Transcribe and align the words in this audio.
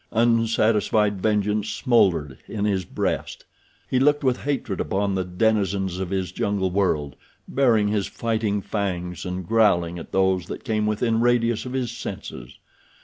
Unsatisfied 0.13 1.21
vengeance 1.21 1.69
smoldered 1.69 2.39
in 2.47 2.65
his 2.65 2.85
breast. 2.85 3.45
He 3.87 3.99
looked 3.99 4.23
with 4.23 4.37
hatred 4.41 4.81
upon 4.81 5.13
the 5.13 5.23
denizens 5.23 5.99
of 5.99 6.09
his 6.09 6.31
jungle 6.31 6.71
world, 6.71 7.15
baring 7.47 7.89
his 7.89 8.07
fighting 8.07 8.63
fangs 8.63 9.25
and 9.25 9.47
growling 9.47 9.99
at 9.99 10.11
those 10.11 10.47
that 10.47 10.63
came 10.63 10.87
within 10.87 11.21
radius 11.21 11.67
of 11.67 11.73
his 11.73 11.91
senses. 11.95 12.57